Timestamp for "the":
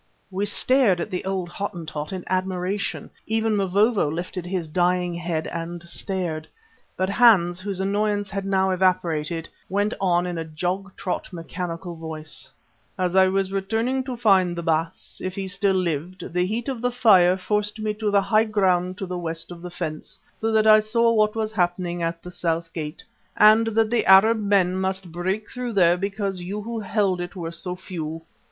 1.11-1.23, 14.55-14.63, 16.33-16.47, 16.81-16.89, 18.09-18.21, 19.05-19.19, 19.61-19.69, 22.23-22.31, 23.91-24.07